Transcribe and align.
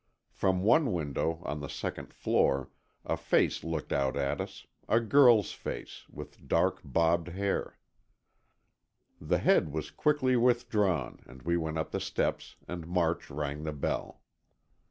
From 0.31 0.63
one 0.63 0.91
window, 0.93 1.43
on 1.45 1.59
the 1.59 1.67
second 1.69 2.11
floor, 2.11 2.71
a 3.05 3.15
face 3.15 3.63
looked 3.63 3.93
out 3.93 4.17
at 4.17 4.41
us, 4.41 4.65
a 4.89 4.99
girl's 4.99 5.51
face, 5.51 6.05
with 6.09 6.47
dark, 6.47 6.81
bobbed 6.83 7.27
hair. 7.27 7.77
The 9.19 9.37
head 9.37 9.71
was 9.71 9.91
quickly 9.91 10.35
withdrawn, 10.35 11.19
and 11.27 11.43
we 11.43 11.55
went 11.55 11.77
up 11.77 11.91
the 11.91 11.99
steps 11.99 12.55
and 12.67 12.87
March 12.87 13.29
rang 13.29 13.61
the 13.61 13.73
bell. 13.73 14.23